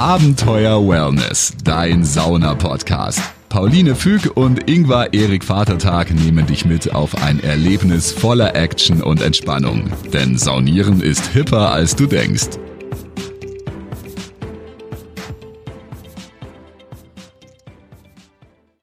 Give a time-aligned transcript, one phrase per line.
[0.00, 3.20] Abenteuer Wellness, dein Sauna-Podcast.
[3.50, 9.20] Pauline Füg und Ingvar Erik Vatertag nehmen dich mit auf ein Erlebnis voller Action und
[9.20, 9.92] Entspannung.
[10.10, 12.48] Denn Saunieren ist hipper, als du denkst.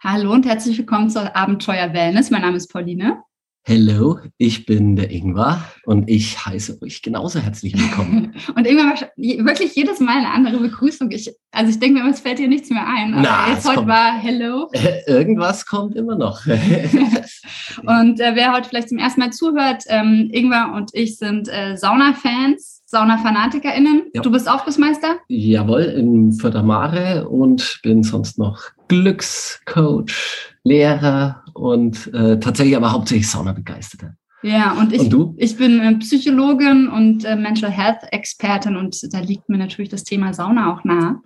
[0.03, 2.29] Hallo und herzlich willkommen zur Abenteuer Wellness.
[2.29, 3.23] Mein Name ist Pauline.
[3.69, 8.33] Hallo, ich bin der Ingvar und ich heiße euch genauso herzlich willkommen.
[8.55, 11.11] und Ingvar, wirklich jedes Mal eine andere Begrüßung.
[11.11, 13.13] Ich, also ich denke mir, es fällt dir nichts mehr ein.
[13.13, 14.71] Aber Na, jetzt heute war Hello.
[15.07, 16.45] Irgendwas kommt immer noch.
[16.47, 21.75] und äh, wer heute vielleicht zum ersten Mal zuhört, ähm, Ingvar und ich sind äh,
[21.75, 22.83] Sauna-Fans.
[22.89, 24.03] Sauna-FanatikerInnen.
[24.13, 24.21] Ja.
[24.21, 25.17] Du bist Aufgussmeister?
[25.27, 34.13] Jawohl, in Fördermare und bin sonst noch Glückscoach, Lehrer und äh, tatsächlich aber hauptsächlich Sauna-Begeisterter.
[34.43, 39.19] Ja, und ich, und ich bin äh, Psychologin und äh, Mental Health Expertin und da
[39.19, 41.21] liegt mir natürlich das Thema Sauna auch nah.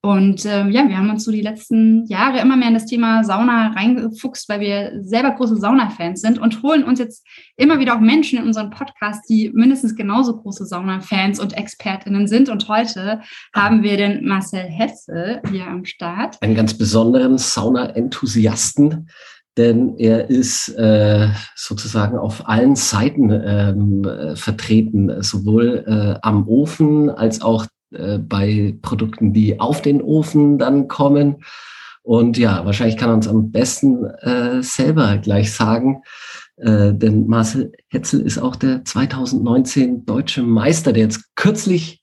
[0.00, 3.24] Und äh, ja, wir haben uns so die letzten Jahre immer mehr in das Thema
[3.24, 7.26] Sauna reingefuchst, weil wir selber große Sauna-Fans sind und holen uns jetzt
[7.56, 12.48] immer wieder auch Menschen in unseren Podcast, die mindestens genauso große Sauna-Fans und ExpertInnen sind.
[12.48, 16.40] Und heute haben wir den Marcel Hesse hier am Start.
[16.42, 19.08] Einen ganz besonderen Sauna-Enthusiasten,
[19.58, 27.10] denn er ist äh, sozusagen auf allen Seiten ähm, äh, vertreten, sowohl äh, am Ofen
[27.10, 31.44] als auch äh, bei Produkten, die auf den Ofen dann kommen.
[32.02, 36.02] Und ja, wahrscheinlich kann er uns am besten äh, selber gleich sagen,
[36.56, 42.00] äh, denn Marcel Hetzel ist auch der 2019 deutsche Meister, der jetzt kürzlich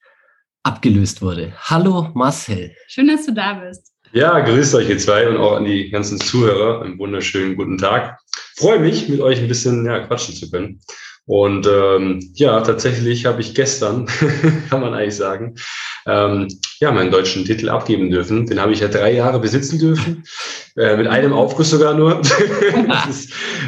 [0.64, 1.54] abgelöst wurde.
[1.58, 2.72] Hallo Marcel.
[2.88, 3.95] Schön, dass du da bist.
[4.16, 6.82] Ja, grüßt euch ihr zwei und auch an die ganzen Zuhörer.
[6.82, 8.18] Einen wunderschönen guten Tag.
[8.56, 10.80] Freue mich, mit euch ein bisschen ja, quatschen zu können.
[11.26, 14.06] Und ähm, ja, tatsächlich habe ich gestern,
[14.70, 15.56] kann man eigentlich sagen,
[16.06, 16.48] ähm,
[16.80, 18.46] ja, meinen deutschen Titel abgeben dürfen.
[18.46, 20.24] Den habe ich ja drei Jahre besitzen dürfen,
[20.78, 22.22] äh, mit einem Aufguss sogar nur.
[22.88, 23.28] das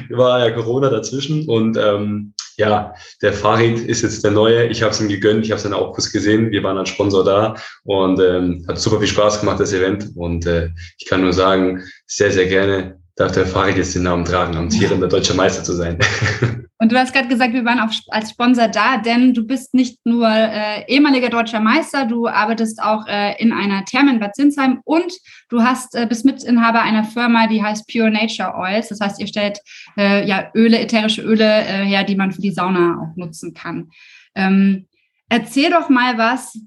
[0.10, 1.46] war ja Corona dazwischen.
[1.50, 4.66] Und ähm, ja, der Farid ist jetzt der Neue.
[4.68, 6.52] Ich habe es ihm gegönnt, ich habe seinen Aufguss gesehen.
[6.52, 10.10] Wir waren als Sponsor da und ähm, hat super viel Spaß gemacht, das Event.
[10.16, 13.46] Und äh, ich kann nur sagen, sehr, sehr gerne darf der
[13.76, 15.98] jetzt den Namen tragen, amtierender deutscher Meister zu sein.
[16.80, 20.06] Und du hast gerade gesagt, wir waren auf, als Sponsor da, denn du bist nicht
[20.06, 24.82] nur äh, ehemaliger deutscher Meister, du arbeitest auch äh, in einer Therme in Bad Zinsheim
[24.86, 25.12] und
[25.50, 28.90] du hast, äh, bist Mitinhaber einer Firma, die heißt Pure Nature Oils.
[28.90, 29.60] Das heißt, ihr stellt
[29.98, 33.90] äh, ja Öle, ätherische Öle äh, her, die man für die Sauna auch nutzen kann.
[34.36, 34.86] Ähm,
[35.30, 36.60] erzähl doch mal was.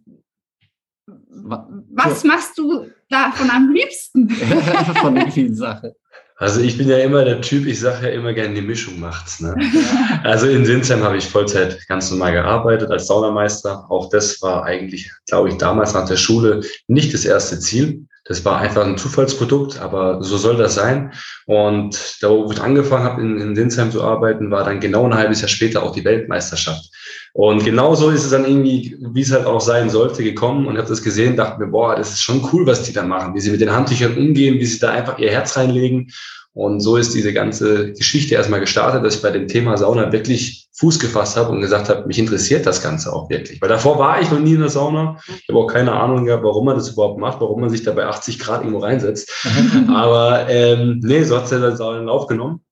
[1.07, 4.29] Was machst du davon am liebsten?
[5.01, 5.93] von den vielen Sachen.
[6.41, 9.41] Also ich bin ja immer der Typ, ich sage ja immer gerne, die Mischung macht's.
[9.41, 9.55] Ne?
[10.25, 13.85] Also in Sinsheim habe ich Vollzeit ganz normal gearbeitet als Saunameister.
[13.91, 18.07] Auch das war eigentlich, glaube ich, damals nach der Schule nicht das erste Ziel.
[18.31, 21.13] Das war einfach ein Zufallsprodukt, aber so soll das sein.
[21.47, 25.17] Und da, wo ich angefangen habe, in, in Sinsheim zu arbeiten, war dann genau ein
[25.17, 26.93] halbes Jahr später auch die Weltmeisterschaft.
[27.33, 30.87] Und genauso ist es dann irgendwie, wie es halt auch sein sollte, gekommen und habe
[30.87, 33.51] das gesehen, dachte mir, boah, das ist schon cool, was die da machen, wie sie
[33.51, 36.13] mit den Handtüchern umgehen, wie sie da einfach ihr Herz reinlegen.
[36.53, 40.69] Und so ist diese ganze Geschichte erstmal gestartet, dass ich bei dem Thema Sauna wirklich
[40.75, 43.61] Fuß gefasst habe und gesagt habe, mich interessiert das Ganze auch wirklich.
[43.61, 45.19] Weil davor war ich noch nie in der Sauna.
[45.29, 47.93] Ich habe auch keine Ahnung gehabt, warum man das überhaupt macht, warum man sich da
[47.93, 49.31] bei 80 Grad irgendwo reinsetzt.
[49.95, 52.63] Aber ähm, nee, so hat es ja dann Sauna in Lauf genommen.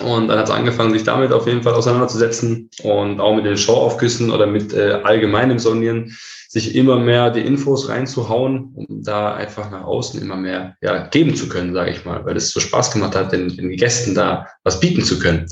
[0.00, 3.56] Und dann hat es angefangen, sich damit auf jeden Fall auseinanderzusetzen und auch mit den
[3.56, 6.16] Showaufküssen oder mit äh, allgemeinem Sonieren
[6.48, 11.34] sich immer mehr die Infos reinzuhauen, um da einfach nach außen immer mehr ja, geben
[11.34, 14.46] zu können, sage ich mal, weil es so Spaß gemacht hat, den, den Gästen da
[14.62, 15.46] was bieten zu können.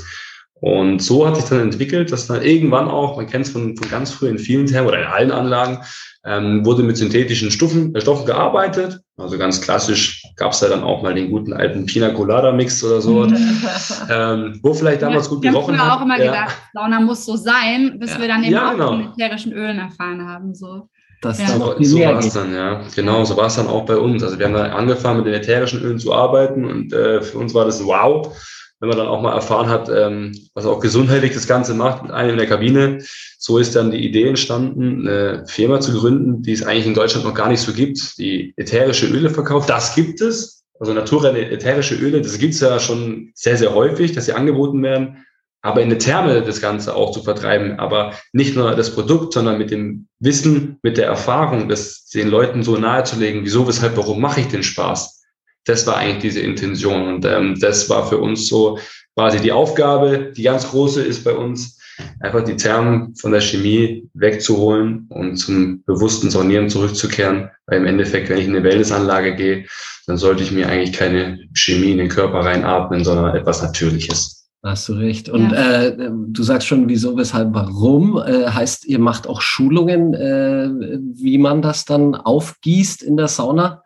[0.55, 3.91] Und so hat sich dann entwickelt, dass dann irgendwann auch, man kennt es von, von
[3.91, 5.81] ganz früh in vielen Thermen oder in allen Anlagen,
[6.25, 9.01] ähm, wurde mit synthetischen Stoffen, äh, Stoffen gearbeitet.
[9.17, 12.83] Also ganz klassisch gab es ja dann auch mal den guten alten Pina Colada Mix
[12.85, 15.85] oder so, ähm, wo vielleicht damals ja, gut gerochen hat.
[15.85, 16.33] Ich habe auch immer ja.
[16.33, 18.21] gedacht, Sauna muss so sein, bis ja.
[18.21, 18.89] wir dann eben ja, auch genau.
[18.89, 20.55] von ätherischen Ölen erfahren haben.
[20.55, 20.89] So.
[21.23, 21.49] Das ja.
[21.49, 22.83] so, so war es dann, ja.
[22.97, 24.23] Genau, so war es dann auch bei uns.
[24.23, 27.55] Also wir haben dann angefangen, mit den ätherischen Ölen zu arbeiten und äh, für uns
[27.55, 28.37] war das wow
[28.83, 32.11] wenn man dann auch mal erfahren hat, ähm, was auch gesundheitlich das Ganze macht, mit
[32.11, 32.99] einem in der Kabine.
[33.39, 37.25] So ist dann die Idee entstanden, eine Firma zu gründen, die es eigentlich in Deutschland
[37.25, 39.71] noch gar nicht so gibt, die ätherische Öle verkauft.
[39.71, 40.65] Das gibt es.
[40.81, 44.83] Also naturelle ätherische Öle, das gibt es ja schon sehr, sehr häufig, dass sie angeboten
[44.83, 45.25] werden.
[45.61, 49.59] Aber in der Therme das Ganze auch zu vertreiben, aber nicht nur das Produkt, sondern
[49.59, 54.41] mit dem Wissen, mit der Erfahrung, das den Leuten so nahezulegen, wieso, weshalb, warum mache
[54.41, 55.22] ich den Spaß?
[55.65, 57.15] Das war eigentlich diese Intention.
[57.15, 58.79] Und ähm, das war für uns so
[59.15, 60.33] quasi die Aufgabe.
[60.37, 61.79] Die ganz große ist bei uns,
[62.21, 67.51] einfach die Termen von der Chemie wegzuholen und zum bewussten Saunieren zurückzukehren.
[67.67, 69.67] Weil im Endeffekt, wenn ich in eine Wellnessanlage gehe,
[70.07, 74.43] dann sollte ich mir eigentlich keine Chemie in den Körper reinatmen, sondern etwas Natürliches.
[74.65, 75.29] Hast du recht.
[75.29, 75.83] Und ja.
[75.83, 78.17] äh, du sagst schon, wieso, weshalb, warum.
[78.19, 80.69] Äh, heißt, ihr macht auch Schulungen, äh,
[81.15, 83.83] wie man das dann aufgießt in der Sauna?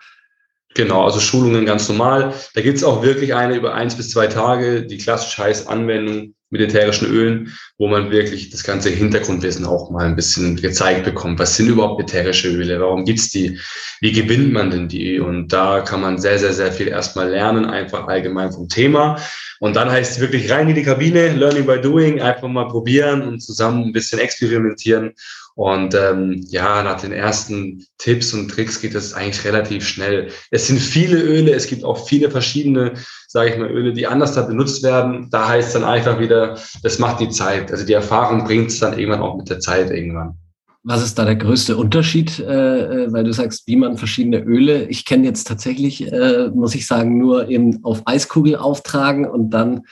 [0.77, 2.35] Genau, also Schulungen ganz normal.
[2.55, 6.35] Da gibt es auch wirklich eine über eins bis zwei Tage, die klassische heiße Anwendung
[6.51, 11.39] mit ätherischen Ölen, wo man wirklich das ganze Hintergrundwissen auch mal ein bisschen gezeigt bekommt.
[11.39, 12.79] Was sind überhaupt ätherische Öle?
[12.79, 13.59] Warum gibt's die?
[14.03, 15.19] Wie gewinnt man denn die?
[15.19, 19.19] Und da kann man sehr, sehr, sehr viel erstmal lernen, einfach allgemein vom Thema.
[19.61, 23.23] Und dann heißt es wirklich rein in die Kabine, Learning by Doing, einfach mal probieren
[23.23, 25.15] und zusammen ein bisschen experimentieren.
[25.57, 30.29] Und ähm, ja, nach den ersten Tipps und Tricks geht es eigentlich relativ schnell.
[30.51, 32.93] Es sind viele Öle, es gibt auch viele verschiedene,
[33.27, 35.29] sage ich mal, Öle, die anders da benutzt werden.
[35.31, 37.73] Da heißt es dann einfach wieder, das macht die Zeit.
[37.73, 40.35] Also die Erfahrung bringt es dann irgendwann auch mit der Zeit irgendwann.
[40.83, 44.85] Was ist da der größte Unterschied, äh, äh weil du sagst, wie man verschiedene Öle,
[44.85, 49.87] ich kenne jetzt tatsächlich, äh, muss ich sagen, nur eben auf Eiskugel auftragen und dann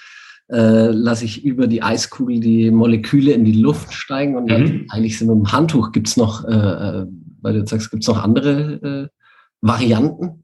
[0.51, 4.87] äh, lasse ich über die Eiskugel die Moleküle in die Luft steigen und dann mhm.
[4.91, 7.07] eigentlich sind mit dem Handtuch gibt es noch, äh, äh,
[7.41, 9.09] weil du jetzt sagst, gibt es noch andere äh,
[9.61, 10.44] Varianten?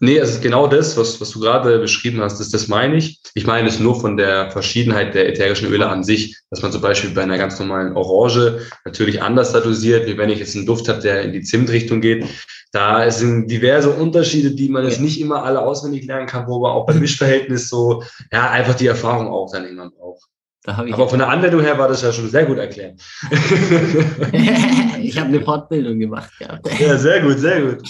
[0.00, 3.20] Nee, also genau das, was, was du gerade beschrieben hast, das, das meine ich.
[3.34, 6.82] Ich meine es nur von der Verschiedenheit der ätherischen Öle an sich, dass man zum
[6.82, 10.66] Beispiel bei einer ganz normalen Orange natürlich anders da dosiert, wie wenn ich jetzt einen
[10.66, 12.24] Duft habe, der in die Zimtrichtung geht.
[12.70, 16.72] Da sind diverse Unterschiede, die man jetzt nicht immer alle auswendig lernen kann, wo man
[16.72, 20.28] auch beim Mischverhältnis so, ja, einfach die Erfahrung auch dann irgendwann braucht.
[20.68, 23.00] Aber von der Anwendung her war das ja schon sehr gut erklärt.
[25.00, 26.30] ich habe eine Fortbildung gemacht.
[26.40, 27.82] Ja, ja sehr gut, sehr gut.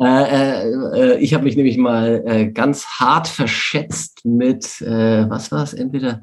[0.00, 5.62] Äh, äh, ich habe mich nämlich mal äh, ganz hart verschätzt mit, äh, was war
[5.62, 6.22] es, entweder,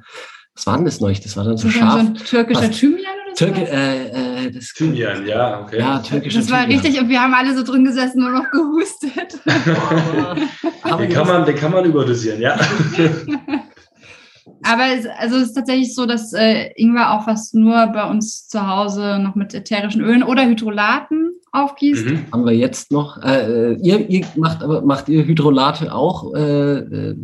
[0.54, 1.22] was war denn das neulich?
[1.22, 1.94] Das war dann so scharf.
[1.94, 3.46] So ein türkischer Thymian oder so?
[3.46, 5.80] Türke, äh, äh, das Thymian, ja, okay.
[5.80, 6.80] Ja, türkischer Das war Thymian.
[6.82, 9.40] richtig und wir haben alle so drin gesessen und noch gehustet.
[11.00, 12.58] den, kann man, den kann man überdosieren, ja.
[14.64, 18.48] Aber es, also es ist tatsächlich so, dass äh, Ingwer auch was nur bei uns
[18.48, 22.06] zu Hause noch mit ätherischen Ölen oder Hydrolaten aufgießt.
[22.06, 22.26] Mhm.
[22.32, 23.22] Haben wir jetzt noch.
[23.24, 27.16] Äh, äh ihr, ihr, macht aber macht ihr Hydrolate auch äh, äh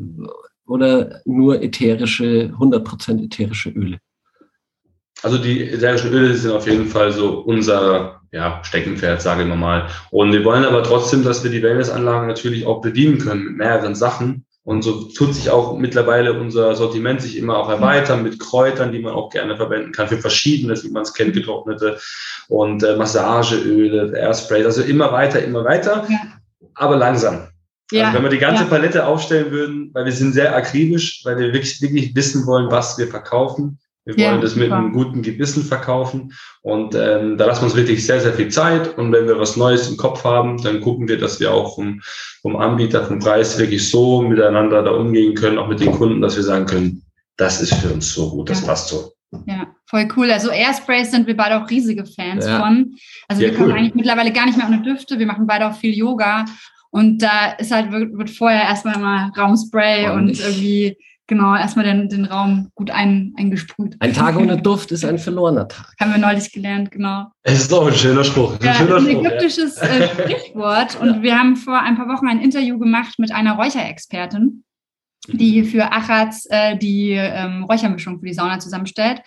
[0.65, 4.00] oder nur ätherische, 100% ätherische Öle?
[5.21, 9.88] Also die ätherischen Öle sind auf jeden Fall so unser ja, Steckenpferd, sage ich mal.
[10.09, 13.95] Und wir wollen aber trotzdem, dass wir die Wellnessanlagen natürlich auch bedienen können mit mehreren
[13.95, 14.45] Sachen.
[14.63, 19.00] Und so tut sich auch mittlerweile unser Sortiment sich immer auch erweitern mit Kräutern, die
[19.00, 22.00] man auch gerne verwenden kann für verschiedenes, wie man es kennt, getrocknete
[22.48, 26.19] und äh, Massageöle, Airspray, also immer weiter, immer weiter, ja.
[26.75, 27.48] aber langsam.
[27.92, 28.06] Ja.
[28.06, 28.69] Also wenn wir die ganze ja.
[28.69, 33.00] Palette aufstellen würden, weil wir sind sehr akribisch, weil wir wirklich, wirklich wissen wollen, was
[33.00, 37.62] wir verkaufen, wir wollen ja, das mit einem guten Gewissen verkaufen und ähm, da lassen
[37.62, 40.62] wir uns wirklich sehr, sehr viel Zeit und wenn wir was Neues im Kopf haben,
[40.63, 42.01] dann gucken wir, dass wir auch vom,
[42.42, 46.36] vom Anbieter, vom Preis wirklich so miteinander da umgehen können, auch mit den Kunden, dass
[46.36, 47.03] wir sagen können,
[47.38, 48.68] das ist für uns so gut, das ja.
[48.68, 49.13] passt so.
[49.45, 50.30] Ja, voll cool.
[50.30, 52.59] Also Airsprays sind wir beide auch riesige Fans ja.
[52.59, 52.95] von.
[53.30, 55.19] Also wir kommen eigentlich mittlerweile gar nicht mehr ohne Düfte.
[55.19, 56.45] Wir machen beide auch viel Yoga.
[56.89, 60.98] Und da ist halt, wird, wird vorher erstmal mal Raumspray und, und irgendwie
[61.31, 63.95] genau, erstmal den, den Raum gut ein, eingesprüht.
[64.01, 65.94] Ein Tag ohne Duft ist ein verlorener Tag.
[65.98, 67.28] Haben wir neulich gelernt, genau.
[67.44, 68.60] Es ist doch ein schöner Spruch.
[68.60, 69.88] Ein, ja, schöner ein Spruch, ägyptisches ja.
[69.88, 71.00] Äh, Sprichwort.
[71.00, 71.22] Und ja.
[71.22, 74.65] wir haben vor ein paar Wochen ein Interview gemacht mit einer Räucherexpertin,
[75.29, 79.22] die für Achatz äh, die ähm, Räuchermischung für die Sauna zusammenstellt.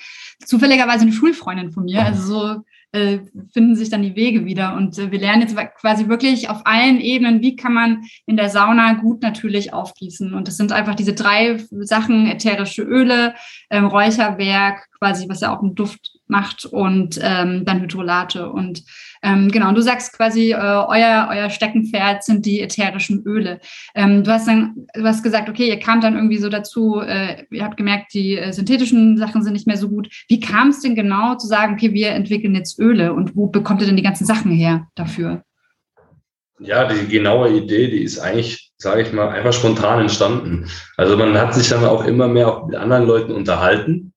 [0.45, 2.65] Zufälligerweise eine Schulfreundin von mir, also so
[2.95, 3.19] äh,
[3.53, 4.77] finden sich dann die Wege wieder.
[4.77, 8.49] Und äh, wir lernen jetzt quasi wirklich auf allen Ebenen, wie kann man in der
[8.49, 10.33] Sauna gut natürlich aufgießen.
[10.33, 13.35] Und das sind einfach diese drei Sachen, ätherische Öle,
[13.69, 18.51] ähm, Räucherwerk, quasi, was ja auch einen Duft macht und ähm, dann Hydrolate.
[18.51, 18.83] Und
[19.23, 23.61] ähm, genau, und du sagst quasi, äh, euer, euer Steckenpferd sind die ätherischen Öle.
[23.95, 27.45] Ähm, du hast dann, du hast gesagt, okay, ihr kamt dann irgendwie so dazu, äh,
[27.51, 30.09] ihr habt gemerkt, die äh, synthetischen Sachen sind nicht mehr so gut.
[30.29, 33.81] Wie kam es denn genau zu sagen, okay, wir entwickeln jetzt Öle und wo bekommt
[33.83, 35.45] ihr denn die ganzen Sachen her dafür?
[36.61, 40.67] Ja, die genaue Idee, die ist eigentlich, sage ich mal, einfach spontan entstanden.
[40.97, 44.14] Also man hat sich dann auch immer mehr auch mit anderen Leuten unterhalten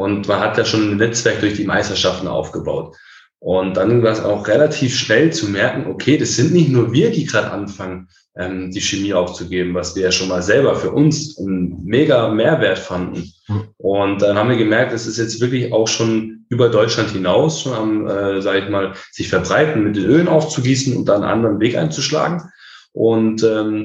[0.00, 2.96] und man hat ja schon ein Netzwerk durch die Meisterschaften aufgebaut.
[3.38, 7.10] Und dann war es auch relativ schnell zu merken, okay, das sind nicht nur wir,
[7.10, 11.38] die gerade anfangen, ähm, die Chemie aufzugeben, was wir ja schon mal selber für uns
[11.38, 13.30] einen mega Mehrwert fanden.
[13.76, 17.74] Und dann haben wir gemerkt, es ist jetzt wirklich auch schon über Deutschland hinaus, schon
[17.74, 21.60] am, äh, sage ich mal, sich verbreiten, mit den Ölen aufzugießen und dann einen anderen
[21.60, 22.40] Weg einzuschlagen.
[22.92, 23.84] Und ähm,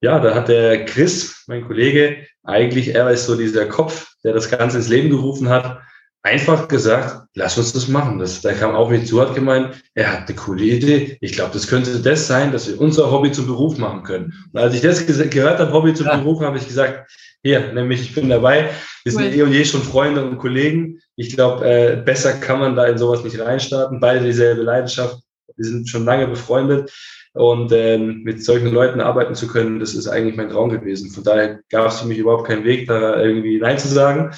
[0.00, 4.50] ja, da hat der Chris, mein Kollege, eigentlich, er ist so dieser Kopf, der das
[4.50, 5.80] Ganze ins Leben gerufen hat.
[6.24, 8.20] einfach gesagt, lass uns das machen.
[8.20, 11.18] Das, da kam auch mich zu, hat gemeint, er hat eine coole Idee.
[11.20, 14.32] Ich glaube, das könnte das sein, dass wir unser Hobby zum Beruf machen können.
[14.52, 16.16] Und als ich das gehört habe, Hobby zum ja.
[16.16, 17.10] Beruf, habe ich gesagt,
[17.42, 18.70] hier, nämlich ich bin dabei.
[19.02, 19.34] Wir sind cool.
[19.34, 21.00] eh und je schon Freunde und Kollegen.
[21.16, 23.98] Ich glaube, äh, besser kann man da in sowas nicht reinstarten.
[23.98, 25.18] Beide dieselbe Leidenschaft.
[25.56, 26.92] Wir sind schon lange befreundet.
[27.34, 31.10] Und ähm, mit solchen Leuten arbeiten zu können, das ist eigentlich mein Traum gewesen.
[31.10, 34.32] Von daher gab es für mich überhaupt keinen Weg, da irgendwie Nein zu sagen.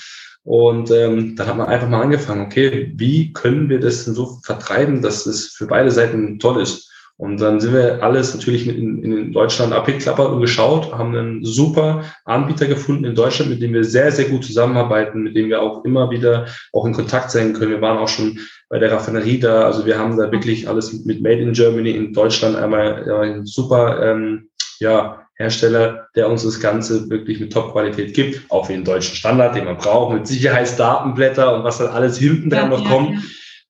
[0.45, 4.39] Und ähm, dann hat man einfach mal angefangen, okay, wie können wir das denn so
[4.45, 6.91] vertreiben, dass es für beide Seiten toll ist?
[7.17, 12.03] Und dann sind wir alles natürlich in, in Deutschland abgeklappert und geschaut, haben einen super
[12.25, 15.85] Anbieter gefunden in Deutschland, mit dem wir sehr, sehr gut zusammenarbeiten, mit dem wir auch
[15.85, 17.71] immer wieder auch in Kontakt sein können.
[17.71, 19.63] Wir waren auch schon bei der Raffinerie da.
[19.63, 23.47] Also wir haben da wirklich alles mit Made in Germany in Deutschland einmal ja, ein
[23.47, 24.49] super ähm,
[24.81, 29.55] ja, Hersteller, der uns das Ganze wirklich mit Top-Qualität gibt, auch für den deutschen Standard,
[29.55, 33.23] den man braucht, mit Sicherheitsdatenblätter und was dann alles hinten dran ja, noch ja, kommt.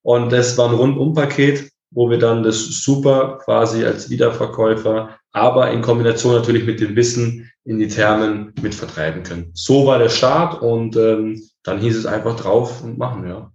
[0.02, 5.83] Und das war ein Rundum-Paket, wo wir dann das super quasi als Wiederverkäufer, aber in
[5.83, 9.50] Kombination natürlich mit dem Wissen in die Thermen mit vertreiben können.
[9.55, 13.50] So war der Start und ähm, dann hieß es einfach drauf und machen, ja.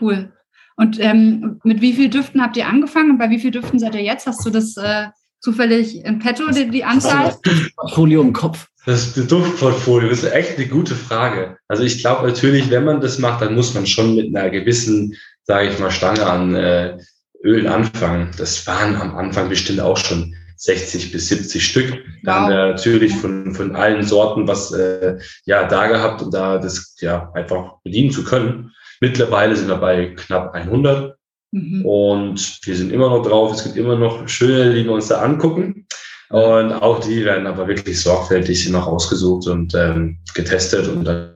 [0.00, 0.32] Cool.
[0.76, 3.94] Und ähm, mit wie vielen Düften habt ihr angefangen und bei wie vielen Düften seid
[3.94, 4.26] ihr jetzt?
[4.26, 5.06] Hast du das äh,
[5.40, 7.34] zufällig in petto, die, die Anzahl?
[7.42, 8.68] Duftportfolio im Kopf.
[8.86, 11.56] Das Duftportfolio ist echt eine gute Frage.
[11.68, 15.14] Also ich glaube natürlich, wenn man das macht, dann muss man schon mit einer gewissen,
[15.44, 16.98] sage ich mal, Stange an äh,
[17.44, 18.30] Ölen anfangen.
[18.38, 21.90] Das waren am Anfang bestimmt auch schon 60 bis 70 Stück.
[22.22, 22.40] Da wow.
[22.40, 26.96] haben wir natürlich von, von allen Sorten was äh, ja da gehabt, um da das
[27.00, 28.72] ja einfach bedienen zu können.
[29.00, 31.16] Mittlerweile sind wir bei knapp 100
[31.52, 31.84] mhm.
[31.84, 33.52] und wir sind immer noch drauf.
[33.52, 35.86] Es gibt immer noch schöne, die wir uns da angucken.
[36.30, 41.34] Und auch die werden aber wirklich sorgfältig noch ausgesucht und ähm, getestet und dann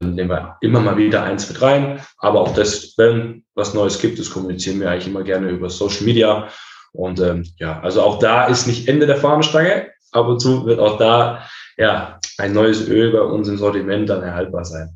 [0.00, 2.00] nehmen wir immer mal wieder eins mit rein.
[2.18, 6.04] Aber auch das, wenn was Neues gibt, das kommunizieren wir eigentlich immer gerne über Social
[6.04, 6.48] Media.
[6.92, 9.90] Und ähm, ja, also auch da ist nicht Ende der Fahnenstange.
[10.12, 14.22] Ab und zu wird auch da ja ein neues Öl bei uns im Sortiment dann
[14.22, 14.88] erhaltbar sein.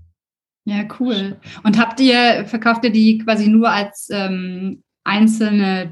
[0.65, 1.37] Ja, cool.
[1.63, 5.87] Und habt ihr, verkauft ihr die quasi nur als ähm, einzelne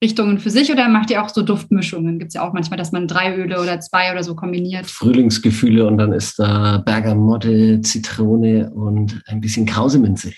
[0.00, 2.18] Duftrichtungen für sich oder macht ihr auch so Duftmischungen?
[2.18, 4.86] Gibt es ja auch manchmal, dass man drei Öle oder zwei oder so kombiniert.
[4.86, 10.32] Frühlingsgefühle und dann ist da Bergamotte, Zitrone und ein bisschen Krauseminze.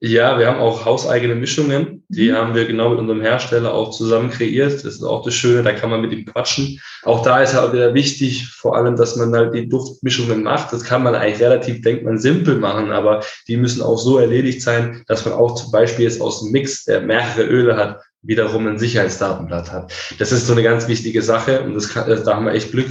[0.00, 2.04] Ja, wir haben auch hauseigene Mischungen.
[2.08, 2.34] Die mhm.
[2.34, 4.74] haben wir genau mit unserem Hersteller auch zusammen kreiert.
[4.74, 6.78] Das ist auch das Schöne, da kann man mit ihm quatschen.
[7.04, 10.70] Auch da ist halt wieder wichtig, vor allem, dass man halt die Duftmischungen macht.
[10.74, 14.60] Das kann man eigentlich relativ, denkt man, simpel machen, aber die müssen auch so erledigt
[14.60, 18.66] sein, dass man auch zum Beispiel jetzt aus dem Mix, der mehrere Öle hat, wiederum
[18.66, 19.92] ein Sicherheitsdatenblatt hat.
[20.18, 22.88] Das ist so eine ganz wichtige Sache und das kann, da haben wir echt Glück.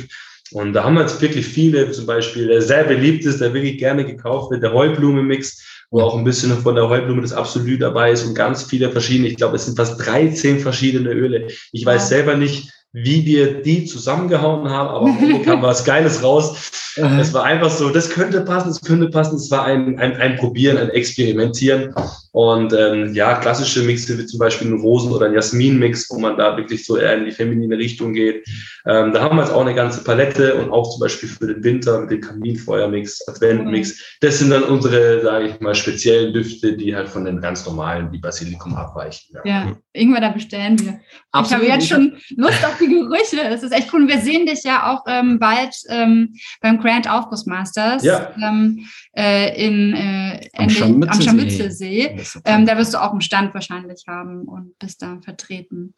[0.52, 3.78] Und da haben wir jetzt wirklich viele, zum Beispiel, der sehr beliebt ist, der wirklich
[3.78, 8.12] gerne gekauft wird, der Heublume-Mix wo auch ein bisschen von der Heublume das Absolut dabei
[8.12, 9.30] ist und ganz viele verschiedene.
[9.30, 11.48] Ich glaube, es sind fast 13 verschiedene Öle.
[11.72, 16.72] Ich weiß selber nicht, wie wir die zusammengehauen haben, aber Ende kam was Geiles raus.
[16.96, 19.36] Es war einfach so, das könnte passen, das könnte passen.
[19.36, 21.94] Es war ein, ein, ein Probieren, ein Experimentieren.
[22.36, 26.38] Und ähm, ja, klassische Mixe wie zum Beispiel ein Rosen- oder ein Jasmin-Mix, wo man
[26.38, 28.46] da wirklich so eher in die feminine Richtung geht.
[28.86, 31.64] Ähm, da haben wir jetzt auch eine ganze Palette und auch zum Beispiel für den
[31.64, 34.18] Winter mit dem Kaminfeuer-Mix, Advent-Mix.
[34.20, 38.12] Das sind dann unsere, sage ich mal, speziellen Düfte, die halt von den ganz normalen
[38.12, 39.34] wie Basilikum abweichen.
[39.34, 41.00] Ja, ja irgendwann da bestellen wir.
[41.32, 41.64] Absolut.
[41.64, 43.50] Ich habe jetzt schon Lust auf die Gerüche.
[43.50, 44.10] Das ist echt cool.
[44.10, 48.34] Wir sehen dich ja auch ähm, bald ähm, beim Grand Aufguss Masters ja.
[49.16, 52.20] Äh, in, äh, am Scharmützelsee.
[52.44, 55.94] Ähm, da wirst du auch einen Stand wahrscheinlich haben und bist da vertreten.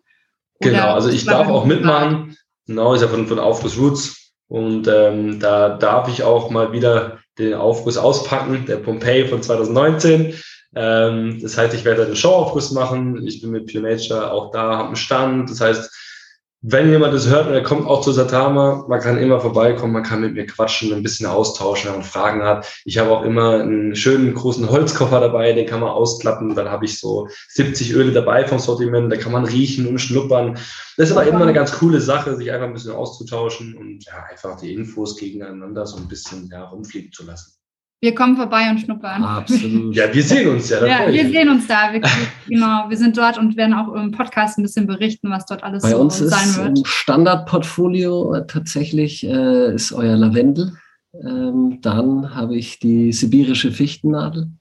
[0.59, 2.37] Oder genau, also ich darf auch mitmachen.
[2.67, 4.33] Genau, ist ja von, von Aufguss Roots.
[4.49, 10.33] Und ähm, da darf ich auch mal wieder den Aufguss auspacken, der Pompeii von 2019.
[10.75, 13.25] Ähm, das heißt, ich werde einen Showaufguss machen.
[13.27, 15.49] Ich bin mit Pure Nature auch da, habe einen Stand.
[15.49, 15.91] Das heißt,
[16.61, 20.01] wenn jemand das hört und er kommt auch zu Satama, man kann immer vorbeikommen, man
[20.01, 22.81] kann mit mir quatschen, ein bisschen austauschen, wenn man Fragen hat.
[22.83, 26.55] Ich habe auch immer einen schönen großen Holzkoffer dabei, den kann man ausklappen.
[26.55, 30.55] Dann habe ich so 70 Öle dabei vom Sortiment, da kann man riechen und schnuppern.
[30.97, 34.23] Das ist aber immer eine ganz coole Sache, sich einfach ein bisschen auszutauschen und ja,
[34.29, 37.56] einfach die Infos gegeneinander so ein bisschen ja, rumfliegen zu lassen.
[37.99, 39.23] Wir kommen vorbei und schnuppern.
[39.23, 39.95] Absolut.
[39.95, 40.85] Ja, wir sehen uns ja.
[40.85, 41.91] Ja, wir sehen uns da.
[41.91, 42.01] Wir,
[42.47, 45.81] genau, wir sind dort und werden auch im Podcast ein bisschen berichten, was dort alles
[45.81, 46.77] Bei so uns sein ist wird.
[46.77, 50.73] Im Standardportfolio äh, tatsächlich äh, ist euer Lavendel.
[51.25, 54.51] Ähm, dann habe ich die sibirische Fichtennadel,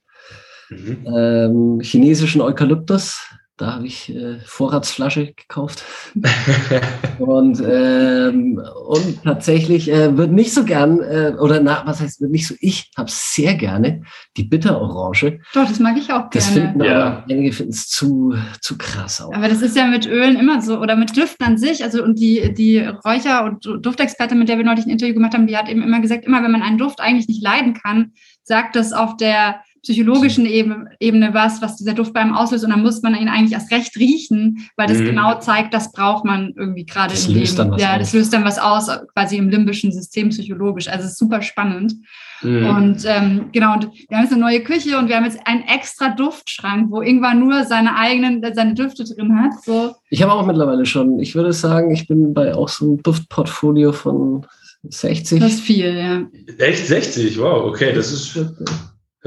[0.71, 1.07] mhm.
[1.07, 3.21] ähm, chinesischen Eukalyptus,
[3.59, 5.83] Da habe ich äh, Vorratsflasche gekauft.
[7.19, 12.33] und, ähm, und tatsächlich äh, wird nicht so gern, äh, oder na, was heißt, wird
[12.33, 14.03] nicht so, ich habe sehr gerne
[14.37, 15.41] die Bitterorange.
[15.55, 16.31] Doch, das mag ich auch gerne.
[16.33, 17.01] Das finden ja.
[17.01, 19.33] aber einige finden es zu, zu krass auch.
[19.33, 21.83] Aber das ist ja mit Ölen immer so, oder mit Düften an sich.
[21.83, 25.47] Also und die, die Räucher- und Duftexpertin, mit der wir neulich ein Interview gemacht haben,
[25.47, 28.77] die hat eben immer gesagt, immer wenn man einen Duft eigentlich nicht leiden kann, sagt
[28.77, 32.65] das auf der psychologischen Ebene was, was dieser Duft beim auslöst.
[32.65, 35.07] Und dann muss man ihn eigentlich erst recht riechen, weil das mhm.
[35.07, 37.79] genau zeigt, das braucht man irgendwie gerade im Leben.
[37.79, 37.99] ja, aus.
[38.01, 40.89] das löst dann was aus, quasi im limbischen System psychologisch.
[40.89, 41.95] Also es ist super spannend.
[42.43, 42.67] Mhm.
[42.67, 45.63] Und ähm, genau, und wir haben jetzt eine neue Küche und wir haben jetzt einen
[45.63, 49.53] extra Duftschrank, wo Ingwer nur seine eigenen, seine Düfte drin hat.
[49.65, 49.95] So.
[50.11, 53.93] Ich habe auch mittlerweile schon, ich würde sagen, ich bin bei auch so einem Duftportfolio
[53.93, 54.45] von
[54.83, 55.41] 60.
[55.41, 56.27] Das ist viel, ja.
[56.59, 57.39] Echt 60?
[57.39, 58.39] Wow, okay, das ist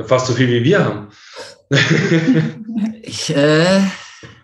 [0.06, 1.08] fast so viel wie wir haben.
[3.04, 3.80] ich, äh,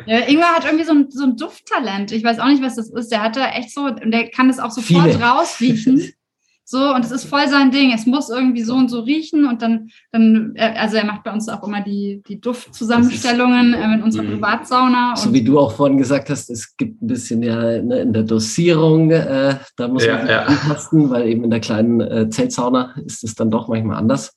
[0.06, 2.12] ja, Ingwer hat irgendwie so ein, so ein Dufttalent.
[2.12, 3.12] Ich weiß auch nicht, was das ist.
[3.12, 5.22] Der hat da echt so, der kann das auch sofort viele.
[5.22, 6.14] rausriechen.
[6.68, 7.92] So, und es ist voll sein Ding.
[7.94, 11.32] Es muss irgendwie so und so riechen und dann, dann äh, also er macht bei
[11.32, 14.32] uns auch immer die, die Duftzusammenstellungen äh, mit unserer mhm.
[14.32, 15.16] Privatsauna.
[15.16, 18.24] So wie du auch vorhin gesagt hast, es gibt ein bisschen ja ne, in der
[18.24, 20.42] Dosierung, äh, da muss ja, man ja.
[20.46, 24.34] anpassen, weil eben in der kleinen äh, Zeltsauna ist es dann doch manchmal anders.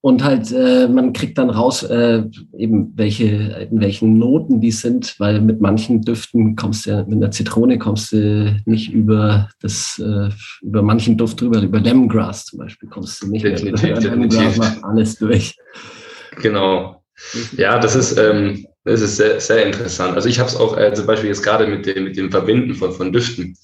[0.00, 2.22] Und halt, äh, man kriegt dann raus, äh,
[2.56, 3.26] eben welche,
[3.70, 7.78] in welchen Noten die sind, weil mit manchen Düften kommst du ja, mit einer Zitrone
[7.78, 10.28] kommst du nicht über das, äh,
[10.62, 14.00] über manchen Duft drüber, über Lemongrass zum Beispiel kommst du nicht definitiv, mehr.
[14.00, 15.56] Lemongrass macht alles durch.
[16.40, 17.02] Genau.
[17.56, 20.14] Ja, das ist, ähm, das ist sehr, sehr interessant.
[20.14, 22.74] Also ich habe es auch äh, zum Beispiel jetzt gerade mit dem, mit dem Verbinden
[22.74, 23.56] von, von Düften.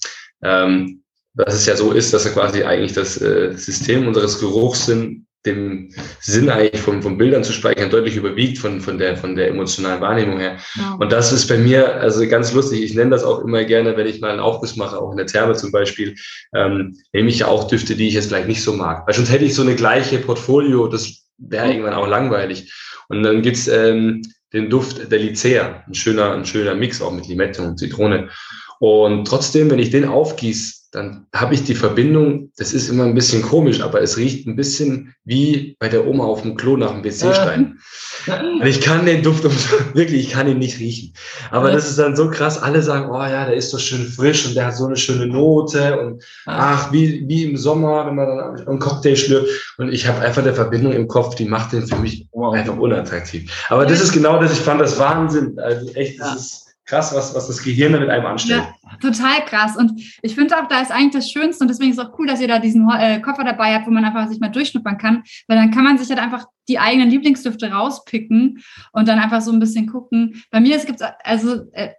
[0.43, 1.01] Ähm,
[1.35, 5.89] dass es ja so ist, dass er quasi eigentlich das äh, System unseres Geruchssinn dem
[6.19, 10.01] Sinn eigentlich von, von Bildern zu speichern deutlich überwiegt von, von, der, von der emotionalen
[10.01, 10.57] Wahrnehmung her.
[10.75, 10.97] Ja.
[10.99, 12.81] Und das ist bei mir also ganz lustig.
[12.81, 15.27] Ich nenne das auch immer gerne, wenn ich mal einen Aufguss mache, auch in der
[15.27, 16.15] Therme zum Beispiel,
[16.53, 19.07] ähm, nehme ich ja auch Düfte, die ich jetzt vielleicht nicht so mag.
[19.07, 22.73] Weil sonst hätte ich so eine gleiche Portfolio, das wäre irgendwann auch langweilig.
[23.09, 24.21] Und dann gibt's ähm,
[24.53, 28.29] den Duft der Lycea, ein schöner, ein schöner Mix auch mit Limette und Zitrone.
[28.79, 33.15] Und trotzdem, wenn ich den aufgieße, dann habe ich die Verbindung, das ist immer ein
[33.15, 36.91] bisschen komisch, aber es riecht ein bisschen wie bei der Oma auf dem Klo nach
[36.91, 37.77] dem WC-Stein.
[38.63, 39.43] ich kann den Duft,
[39.93, 41.13] wirklich, ich kann ihn nicht riechen.
[41.51, 44.45] Aber das ist dann so krass, alle sagen, oh ja, der ist so schön frisch
[44.45, 48.27] und der hat so eine schöne Note und ach, wie, wie im Sommer, wenn man
[48.27, 49.75] dann einen Cocktail schlürft.
[49.77, 53.51] Und ich habe einfach eine Verbindung im Kopf, die macht den für mich einfach unattraktiv.
[53.69, 55.59] Aber das ist genau das, ich fand das Wahnsinn.
[55.59, 58.63] Also echt, das ist krass, was, was das Gehirn mit einem anstellt.
[58.63, 59.75] Ja, total krass.
[59.75, 62.27] Und ich finde auch, da ist eigentlich das Schönste und deswegen ist es auch cool,
[62.27, 65.23] dass ihr da diesen äh, Koffer dabei habt, wo man einfach sich mal durchschnuppern kann,
[65.47, 69.51] weil dann kann man sich halt einfach die eigenen Lieblingsdüfte rauspicken und dann einfach so
[69.51, 70.43] ein bisschen gucken.
[70.51, 71.89] Bei mir gibt es also äh,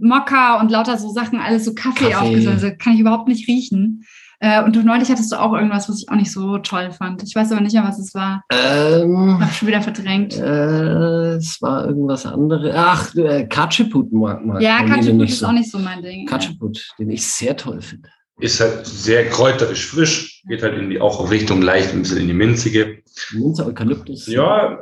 [0.00, 2.14] Mokka und lauter so Sachen, alles so Kaffee, Kaffee.
[2.14, 2.64] aufgesetzt.
[2.64, 4.04] Also kann ich überhaupt nicht riechen.
[4.42, 7.22] Äh, und du neulich hattest du auch irgendwas, was ich auch nicht so toll fand.
[7.22, 8.42] Ich weiß aber nicht mehr, was es war.
[8.50, 10.36] Ähm, Hab schon wieder verdrängt.
[10.36, 12.74] Äh, es war irgendwas anderes.
[12.76, 15.46] Ach, äh, Katscheput mag, mag Ja, Katscheput ist so.
[15.46, 16.26] auch nicht so mein Ding.
[16.26, 18.08] Katscheput, den ich sehr toll finde.
[18.40, 22.26] Ist halt sehr kräuterisch frisch, geht halt in die, auch Richtung leicht ein bisschen in
[22.26, 22.98] die minzige.
[23.32, 24.26] Minze, Eukalyptus.
[24.26, 24.76] Ja,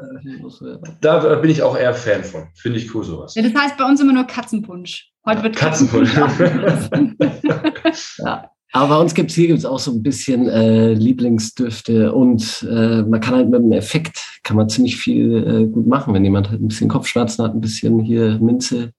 [1.03, 2.49] da bin ich auch eher Fan von.
[2.55, 3.35] Finde ich cool sowas.
[3.35, 5.11] Ja, das heißt bei uns immer nur Katzenpunsch.
[5.27, 6.14] Heute wird Katzenpunsch.
[6.14, 7.14] Katzenpunsch.
[8.25, 8.51] ja.
[8.73, 13.03] Aber bei uns gibt es hier gibt's auch so ein bisschen äh, Lieblingsdüfte und äh,
[13.03, 16.51] man kann halt mit dem Effekt, kann man ziemlich viel äh, gut machen, wenn jemand
[16.51, 18.93] halt ein bisschen Kopfschmerzen hat, ein bisschen hier Minze.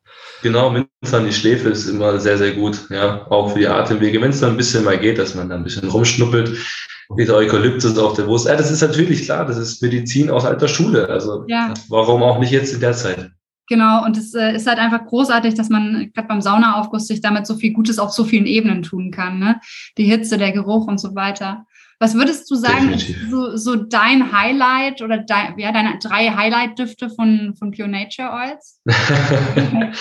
[0.44, 4.22] Genau, Minze an die Schläfe ist immer sehr, sehr gut, ja, auch für die Atemwege.
[4.22, 6.58] Wenn es dann ein bisschen mal geht, dass man dann ein bisschen rumschnuppelt,
[7.16, 8.48] wie der Eukalyptus auf der Wurst.
[8.48, 11.08] Ja, das ist natürlich klar, das ist Medizin aus alter Schule.
[11.08, 11.74] Also ja.
[11.88, 13.32] warum auch nicht jetzt in der Zeit?
[13.72, 17.48] Genau, und es äh, ist halt einfach großartig, dass man gerade beim Saunaaufguss sich damit
[17.48, 19.40] so viel Gutes auf so vielen Ebenen tun kann.
[19.40, 19.62] Ne?
[19.98, 21.66] Die Hitze, der Geruch und so weiter.
[21.98, 22.94] Was würdest du sagen,
[23.30, 28.82] so, so, dein Highlight oder dein, ja, deine drei Highlight-Düfte von, von Pure Nature Oils?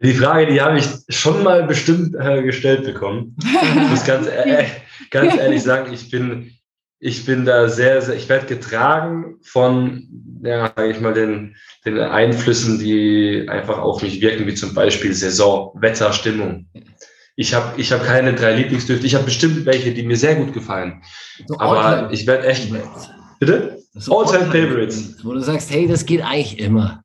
[0.00, 3.36] die Frage, die habe ich schon mal bestimmt äh, gestellt bekommen.
[3.40, 4.66] Ich muss ganz, äh,
[5.10, 6.52] ganz ehrlich sagen, ich bin,
[7.00, 10.06] ich bin da sehr, sehr, ich werde getragen von,
[10.46, 15.12] ja, sage ich mal, den, den Einflüssen, die einfach auf mich wirken, wie zum Beispiel
[15.14, 16.66] Saison, Wetter, Stimmung.
[17.36, 19.06] Ich habe ich hab keine drei Lieblingsdüfte.
[19.06, 21.02] Ich habe bestimmt welche, die mir sehr gut gefallen.
[21.46, 22.72] So Aber ich werde echt.
[23.38, 23.82] Bitte?
[23.92, 25.16] So All-Time Favorites.
[25.22, 27.02] Wo du sagst, hey, das geht eigentlich immer.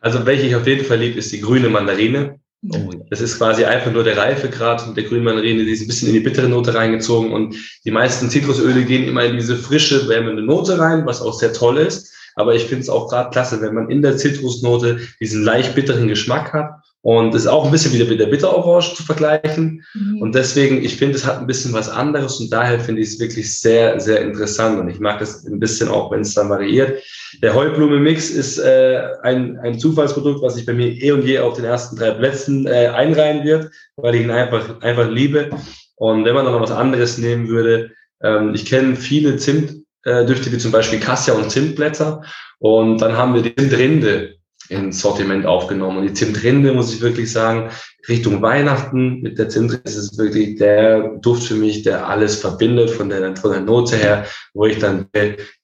[0.00, 2.40] Also, welche ich auf jeden Fall liebe, ist die grüne Mandarine.
[2.68, 6.08] Oh, Das ist quasi einfach nur der Reifegrad der grüne Mandarine, die ist ein bisschen
[6.08, 10.42] in die bittere Note reingezogen und die meisten Zitrusöle gehen immer in diese frische, wärmende
[10.42, 12.12] Note rein, was auch sehr toll ist.
[12.36, 16.08] Aber ich finde es auch gerade klasse, wenn man in der Zitrusnote diesen leicht bitteren
[16.08, 16.70] Geschmack hat
[17.02, 19.82] und ist auch ein bisschen wieder mit der Bitterorange zu vergleichen.
[19.94, 20.20] Mhm.
[20.20, 23.20] Und deswegen, ich finde, es hat ein bisschen was anderes und daher finde ich es
[23.20, 24.78] wirklich sehr, sehr interessant.
[24.78, 27.02] Und ich mag das ein bisschen auch, wenn es dann variiert.
[27.42, 31.54] Der Heublume-Mix ist äh, ein, ein Zufallsprodukt, was sich bei mir eh und je auf
[31.54, 35.50] den ersten drei Plätzen äh, einreihen wird, weil ich ihn einfach, einfach liebe.
[35.96, 40.26] Und wenn man dann noch was anderes nehmen würde, ähm, ich kenne viele Zimtdüfte, äh,
[40.26, 42.22] wie zum Beispiel Cassia und Zimtblätter.
[42.58, 44.36] Und dann haben wir die Zimtrinde
[44.68, 45.98] ins Sortiment aufgenommen.
[45.98, 47.70] Und die Zimtrinde, muss ich wirklich sagen,
[48.08, 52.90] Richtung Weihnachten mit der Zimtrinde ist es wirklich der Duft für mich, der alles verbindet
[52.90, 55.06] von der, von der Note her, wo ich dann,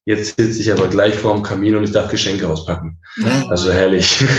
[0.07, 2.99] jetzt sitze ich aber gleich vor dem Kamin und ich darf Geschenke auspacken.
[3.51, 4.25] Also herrlich.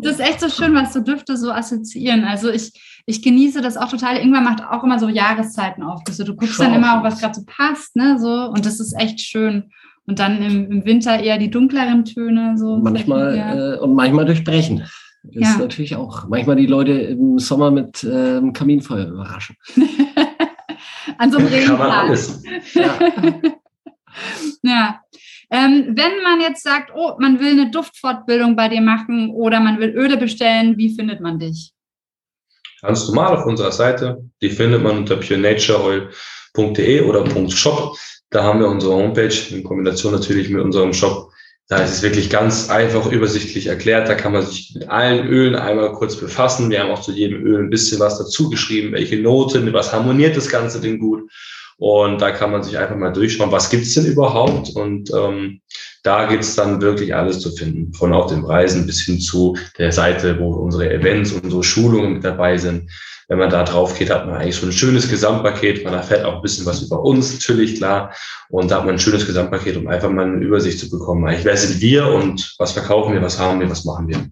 [0.00, 2.24] Das ist echt so schön, was so Düfte so assoziieren.
[2.24, 2.72] Also ich,
[3.06, 4.18] ich genieße das auch total.
[4.18, 6.02] Irgendwann macht auch immer so Jahreszeiten auf.
[6.06, 6.64] Also du guckst Schau.
[6.64, 8.28] dann immer auch, was gerade so passt, ne, so.
[8.28, 9.70] Und das ist echt schön.
[10.06, 12.56] Und dann im, im Winter eher die dunkleren Töne.
[12.56, 14.84] So manchmal äh, und manchmal durchbrechen.
[15.30, 15.58] Ist ja.
[15.58, 19.56] natürlich auch manchmal die Leute im Sommer mit ähm, Kaminfeuer überraschen.
[21.18, 22.16] An so einem Regentag.
[22.74, 22.98] Ja.
[24.62, 25.00] ja.
[25.50, 29.78] Ähm, wenn man jetzt sagt, oh, man will eine Duftfortbildung bei dir machen oder man
[29.78, 31.72] will Öle bestellen, wie findet man dich?
[32.82, 34.18] Ganz normal auf unserer Seite.
[34.40, 37.96] Die findet man unter purenatureoil.de oder .shop.
[38.30, 41.32] Da haben wir unsere Homepage in Kombination natürlich mit unserem Shop.
[41.68, 44.08] Da ist es wirklich ganz einfach übersichtlich erklärt.
[44.08, 46.70] Da kann man sich mit allen Ölen einmal kurz befassen.
[46.70, 50.36] Wir haben auch zu jedem Öl ein bisschen was dazu geschrieben, welche Noten, was harmoniert
[50.36, 51.30] das Ganze denn gut.
[51.78, 54.70] Und da kann man sich einfach mal durchschauen, was gibt's denn überhaupt?
[54.70, 55.60] Und ähm,
[56.02, 59.92] da gibt's dann wirklich alles zu finden, von auch den Preisen bis hin zu der
[59.92, 62.90] Seite, wo unsere Events, unsere Schulungen mit dabei sind
[63.28, 65.84] wenn man da drauf geht, hat man eigentlich so ein schönes Gesamtpaket.
[65.84, 68.14] Man erfährt auch ein bisschen was über uns, natürlich, klar.
[68.48, 71.26] Und da hat man ein schönes Gesamtpaket, um einfach mal eine Übersicht zu bekommen.
[71.26, 74.30] Eigentlich, wer sind wir und was verkaufen wir, was haben wir, was machen wir.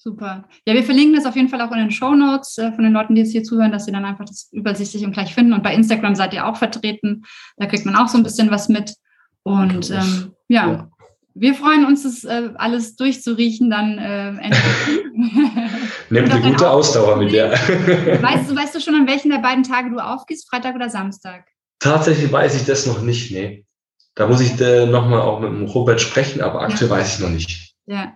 [0.00, 0.48] Super.
[0.64, 2.92] Ja, wir verlinken das auf jeden Fall auch in den Show Notes äh, von den
[2.92, 5.52] Leuten, die jetzt hier zuhören, dass sie dann einfach das übersichtlich und gleich finden.
[5.52, 7.24] Und bei Instagram seid ihr auch vertreten.
[7.56, 8.94] Da kriegt man auch so ein bisschen was mit.
[9.42, 10.90] Und ähm, ja, ja,
[11.34, 14.62] wir freuen uns, das äh, alles durchzuriechen dann äh, endlich.
[16.10, 17.50] Nimmt eine gute Ausdauer mit dir.
[17.50, 21.44] weißt, du, weißt du schon, an welchen der beiden Tage du aufgehst, Freitag oder Samstag?
[21.80, 23.64] Tatsächlich weiß ich das noch nicht, nee.
[24.14, 26.96] Da muss ich äh, nochmal auch mit dem Robert sprechen, aber aktuell ja.
[26.96, 27.74] weiß ich noch nicht.
[27.86, 28.14] Ja.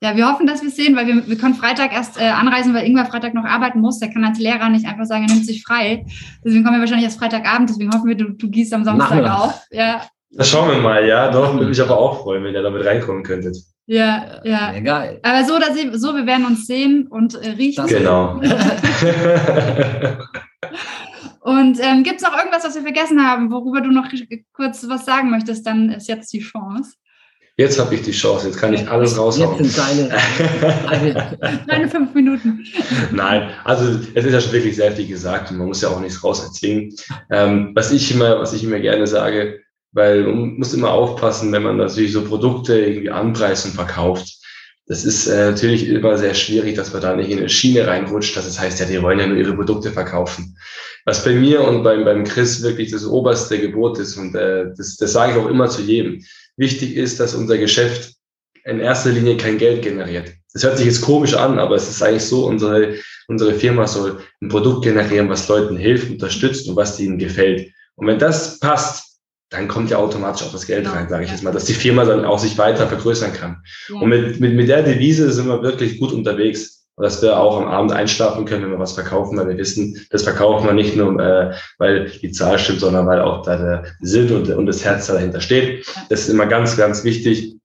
[0.00, 2.72] Ja, wir hoffen, dass wir es sehen, weil wir, wir können Freitag erst äh, anreisen,
[2.72, 3.98] weil Ingwer Freitag noch arbeiten muss.
[3.98, 6.06] Der kann als Lehrer nicht einfach sagen, er nimmt sich frei.
[6.44, 7.70] Deswegen kommen wir wahrscheinlich erst Freitagabend.
[7.70, 9.66] Deswegen hoffen wir, du, du gehst am Samstag auf.
[9.70, 11.30] Ja, das schauen wir mal, ja.
[11.30, 13.56] Doch, würde mich aber auch freuen, wenn ihr damit reinkommen könntet.
[13.86, 14.78] Ja, ja.
[14.80, 15.18] geil.
[15.22, 17.86] Aber so, dass ihr, so, wir werden uns sehen und äh, riechen.
[17.86, 18.34] Genau.
[21.40, 24.08] und ähm, gibt es noch irgendwas, was wir vergessen haben, worüber du noch
[24.52, 25.66] kurz was sagen möchtest?
[25.66, 26.96] Dann ist jetzt die Chance.
[27.58, 29.58] Jetzt habe ich die Chance, jetzt kann ich alles raushauen.
[29.58, 30.10] Jetzt sind
[30.90, 32.64] deine, deine fünf Minuten.
[33.10, 35.98] Nein, also es ist ja schon wirklich sehr viel gesagt und man muss ja auch
[35.98, 36.94] nichts raus erzwingen.
[37.32, 39.58] Ähm, was ich immer, was ich immer gerne sage,
[39.90, 44.36] weil man muss immer aufpassen, wenn man natürlich so Produkte irgendwie anpreist und verkauft.
[44.86, 48.36] Das ist äh, natürlich immer sehr schwierig, dass man da nicht in eine Schiene reinrutscht.
[48.36, 50.56] dass Das heißt ja, die wollen ja nur ihre Produkte verkaufen.
[51.06, 54.96] Was bei mir und beim, beim Chris wirklich das oberste Gebot ist und äh, das,
[54.96, 56.22] das sage ich auch immer zu jedem.
[56.58, 58.14] Wichtig ist, dass unser Geschäft
[58.64, 60.32] in erster Linie kein Geld generiert.
[60.52, 62.96] Das hört sich jetzt komisch an, aber es ist eigentlich so, unsere,
[63.28, 67.70] unsere Firma soll ein Produkt generieren, was Leuten hilft, unterstützt und was ihnen gefällt.
[67.94, 69.08] Und wenn das passt,
[69.50, 70.96] dann kommt ja automatisch auch das Geld genau.
[70.96, 73.62] rein, sage ich jetzt mal, dass die Firma dann auch sich weiter vergrößern kann.
[73.88, 73.96] Ja.
[73.96, 77.68] Und mit, mit, mit der Devise sind wir wirklich gut unterwegs, dass wir auch am
[77.68, 81.18] Abend einschlafen können, wenn wir was verkaufen, weil wir wissen, das verkaufen wir nicht nur,
[81.20, 85.06] äh, weil die Zahl stimmt, sondern weil auch da der Sinn und, und das Herz
[85.06, 85.86] dahinter steht.
[86.08, 87.56] Das ist immer ganz, ganz wichtig.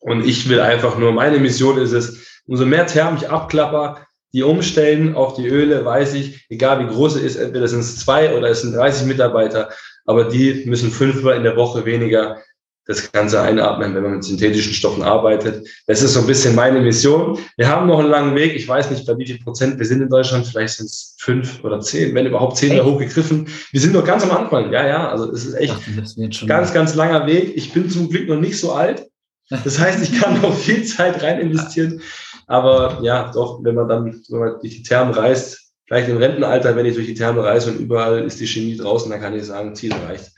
[0.00, 4.42] Und ich will einfach nur, meine Mission ist es, umso mehr Term ich abklapper, die
[4.42, 8.36] umstellen auf die Öle, weiß ich, egal wie groß es ist, entweder sind es zwei
[8.36, 9.70] oder es sind 30 Mitarbeiter,
[10.06, 12.38] aber die müssen fünfmal in der Woche weniger
[12.86, 15.68] das Ganze einatmen, wenn man mit synthetischen Stoffen arbeitet.
[15.86, 17.38] Das ist so ein bisschen meine Mission.
[17.56, 18.54] Wir haben noch einen langen Weg.
[18.56, 20.46] Ich weiß nicht, bei wie viel Prozent wir sind in Deutschland.
[20.46, 23.46] Vielleicht sind es fünf oder zehn, wenn überhaupt zehn mehr hochgegriffen.
[23.70, 24.72] Wir sind noch ganz am Anfang.
[24.72, 25.08] Ja, ja.
[25.08, 27.56] Also es ist echt Ach, ganz, ganz langer Weg.
[27.56, 29.06] Ich bin zum Glück noch nicht so alt.
[29.48, 32.00] Das heißt, ich kann noch viel Zeit rein investieren.
[32.46, 36.74] Aber ja, doch, wenn man dann, wenn man durch die Thermen reist, vielleicht im Rentenalter,
[36.74, 39.44] wenn ich durch die Therme reise und überall ist die Chemie draußen, dann kann ich
[39.44, 40.32] sagen, Ziel erreicht.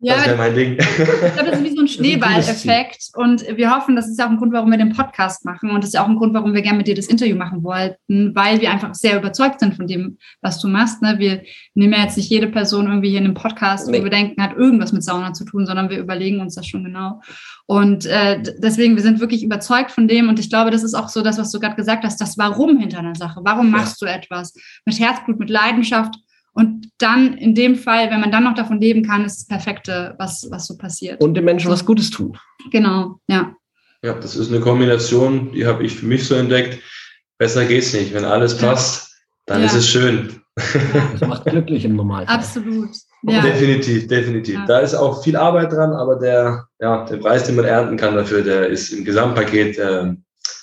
[0.00, 0.78] Ja, das wäre mein Ding.
[0.78, 3.10] Ich glaube, das ist wie so ein Schneeballeffekt.
[3.14, 5.70] Und wir hoffen, das ist auch ein Grund, warum wir den Podcast machen.
[5.70, 8.32] Und das ist auch ein Grund, warum wir gerne mit dir das Interview machen wollten,
[8.32, 11.02] weil wir einfach sehr überzeugt sind von dem, was du machst.
[11.02, 11.16] Ne?
[11.18, 11.42] Wir
[11.74, 13.98] nehmen ja jetzt nicht jede Person irgendwie hier in einem Podcast, nee.
[13.98, 16.84] wo wir denken, hat irgendwas mit Sauna zu tun, sondern wir überlegen uns das schon
[16.84, 17.20] genau.
[17.66, 20.28] Und äh, deswegen, wir sind wirklich überzeugt von dem.
[20.28, 22.78] Und ich glaube, das ist auch so das, was du gerade gesagt hast, das Warum
[22.78, 23.40] hinter einer Sache.
[23.42, 24.06] Warum machst ja.
[24.06, 24.54] du etwas?
[24.84, 26.14] Mit Herzblut, mit Leidenschaft
[26.58, 30.16] und dann in dem Fall, wenn man dann noch davon leben kann, ist das Perfekte,
[30.18, 31.22] was, was so passiert.
[31.22, 32.36] Und den Menschen was Gutes tun.
[32.72, 33.54] Genau, ja.
[34.02, 36.80] Ja, das ist eine Kombination, die habe ich für mich so entdeckt.
[37.38, 38.12] Besser geht's nicht.
[38.12, 39.08] Wenn alles passt,
[39.46, 39.66] dann ja.
[39.66, 40.40] ist es schön.
[41.12, 42.34] Das macht glücklich im Normalfall.
[42.34, 42.90] Absolut.
[43.22, 43.40] Ja.
[43.40, 44.56] Definitiv, definitiv.
[44.56, 44.66] Ja.
[44.66, 48.16] Da ist auch viel Arbeit dran, aber der, ja, der Preis, den man ernten kann
[48.16, 50.12] dafür, der ist im Gesamtpaket äh,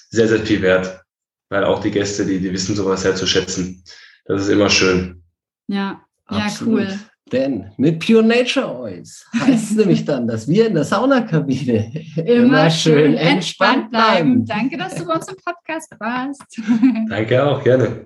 [0.10, 1.02] sehr, sehr viel wert.
[1.50, 3.82] Weil auch die Gäste, die, die wissen sowas sehr zu schätzen.
[4.26, 5.22] Das ist immer schön.
[5.68, 6.80] Ja, Absolut.
[6.80, 7.00] ja, cool.
[7.32, 12.28] Denn mit Pure Nature Oils heißt es nämlich dann, dass wir in der Saunakabine immer,
[12.28, 14.46] immer schön entspannt bleiben.
[14.46, 16.62] Danke, dass du bei uns im Podcast warst.
[17.10, 18.06] Danke auch, gerne.